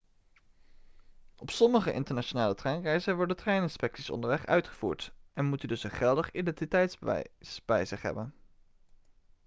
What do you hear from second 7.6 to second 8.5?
bij zich hebben